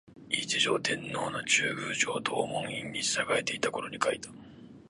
[0.31, 4.31] 一条天皇の中宮上東門院（藤原道長の娘彰子）に仕えていたころに書いた